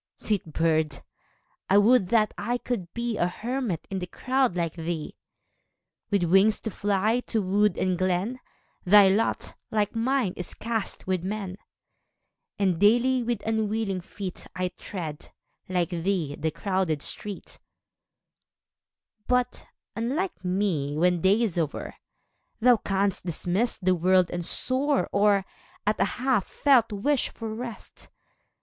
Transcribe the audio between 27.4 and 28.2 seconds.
rest.